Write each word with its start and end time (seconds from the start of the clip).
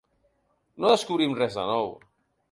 No 0.85 0.93
descobrim 0.93 1.35
res 1.39 1.57
de 1.59 1.65
nou. 1.73 1.93